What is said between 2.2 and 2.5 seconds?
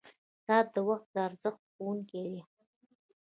دی.